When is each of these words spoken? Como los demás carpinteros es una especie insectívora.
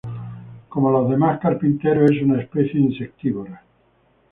Como 0.67 0.89
los 0.89 1.11
demás 1.11 1.39
carpinteros 1.39 2.09
es 2.09 2.23
una 2.23 2.41
especie 2.41 2.79
insectívora. 2.79 3.63